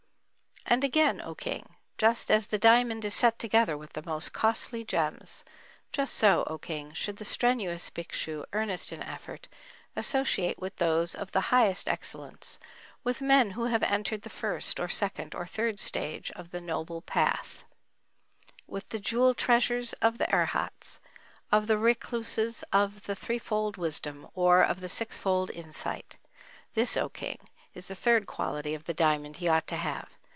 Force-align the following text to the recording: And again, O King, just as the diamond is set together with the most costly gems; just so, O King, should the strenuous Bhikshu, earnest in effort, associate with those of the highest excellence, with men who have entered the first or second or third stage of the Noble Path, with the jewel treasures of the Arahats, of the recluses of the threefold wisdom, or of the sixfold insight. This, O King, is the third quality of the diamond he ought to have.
And 0.67 0.85
again, 0.85 1.19
O 1.21 1.35
King, 1.35 1.75
just 1.97 2.31
as 2.31 2.45
the 2.47 2.57
diamond 2.59 3.03
is 3.03 3.13
set 3.13 3.37
together 3.37 3.77
with 3.77 3.91
the 3.91 4.03
most 4.03 4.31
costly 4.31 4.85
gems; 4.85 5.43
just 5.91 6.13
so, 6.13 6.45
O 6.47 6.57
King, 6.57 6.93
should 6.93 7.17
the 7.17 7.25
strenuous 7.25 7.89
Bhikshu, 7.89 8.45
earnest 8.53 8.93
in 8.93 9.03
effort, 9.03 9.49
associate 9.97 10.59
with 10.59 10.77
those 10.77 11.13
of 11.13 11.33
the 11.33 11.41
highest 11.51 11.89
excellence, 11.89 12.57
with 13.03 13.19
men 13.19 13.51
who 13.51 13.65
have 13.65 13.83
entered 13.83 14.21
the 14.21 14.29
first 14.29 14.79
or 14.79 14.87
second 14.87 15.35
or 15.35 15.45
third 15.45 15.77
stage 15.77 16.31
of 16.37 16.51
the 16.51 16.61
Noble 16.61 17.01
Path, 17.01 17.65
with 18.65 18.87
the 18.89 18.99
jewel 18.99 19.33
treasures 19.33 19.91
of 19.93 20.19
the 20.19 20.33
Arahats, 20.33 20.99
of 21.51 21.67
the 21.67 21.77
recluses 21.77 22.63
of 22.71 23.07
the 23.07 23.15
threefold 23.15 23.75
wisdom, 23.75 24.25
or 24.35 24.63
of 24.63 24.79
the 24.79 24.87
sixfold 24.87 25.49
insight. 25.51 26.17
This, 26.75 26.95
O 26.95 27.09
King, 27.09 27.39
is 27.73 27.89
the 27.89 27.95
third 27.95 28.25
quality 28.25 28.73
of 28.73 28.85
the 28.85 28.93
diamond 28.93 29.37
he 29.37 29.49
ought 29.49 29.67
to 29.67 29.75
have. 29.75 30.17